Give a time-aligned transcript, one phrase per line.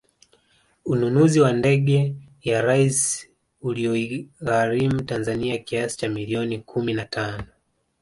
[0.85, 3.27] Ununuzi wa ndege ya Rais
[3.61, 7.43] ulioigharimu Tanzania kiasi cha milioni kumi na tano